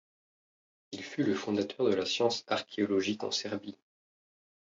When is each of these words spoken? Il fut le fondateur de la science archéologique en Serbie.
Il 0.93 1.03
fut 1.03 1.21
le 1.21 1.35
fondateur 1.35 1.85
de 1.87 1.93
la 1.93 2.07
science 2.07 2.43
archéologique 2.47 3.23
en 3.23 3.29
Serbie. 3.29 3.77